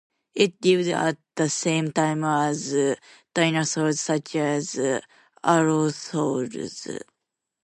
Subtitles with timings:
[0.33, 2.75] It lived at the same time as
[3.35, 4.79] dinosaurs such as
[5.43, 6.87] Allosaurus.